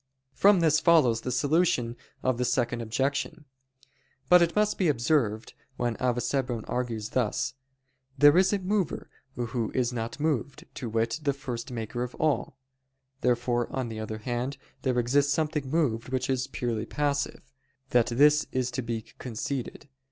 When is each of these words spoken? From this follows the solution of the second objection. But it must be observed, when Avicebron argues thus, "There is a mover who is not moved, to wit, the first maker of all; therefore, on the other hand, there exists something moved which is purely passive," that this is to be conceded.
From 0.33 0.61
this 0.61 0.79
follows 0.79 1.21
the 1.21 1.31
solution 1.31 1.95
of 2.23 2.39
the 2.39 2.43
second 2.43 2.81
objection. 2.81 3.45
But 4.29 4.41
it 4.41 4.55
must 4.55 4.79
be 4.79 4.87
observed, 4.87 5.53
when 5.77 5.95
Avicebron 5.97 6.65
argues 6.67 7.09
thus, 7.09 7.53
"There 8.17 8.35
is 8.35 8.51
a 8.51 8.57
mover 8.57 9.11
who 9.35 9.71
is 9.75 9.93
not 9.93 10.19
moved, 10.19 10.65
to 10.73 10.89
wit, 10.89 11.19
the 11.21 11.33
first 11.33 11.69
maker 11.71 12.01
of 12.01 12.15
all; 12.15 12.57
therefore, 13.21 13.71
on 13.71 13.89
the 13.89 13.99
other 13.99 14.17
hand, 14.17 14.57
there 14.81 14.97
exists 14.97 15.31
something 15.33 15.69
moved 15.69 16.09
which 16.09 16.31
is 16.31 16.47
purely 16.47 16.87
passive," 16.87 17.53
that 17.91 18.07
this 18.07 18.47
is 18.51 18.71
to 18.71 18.81
be 18.81 19.03
conceded. 19.19 19.87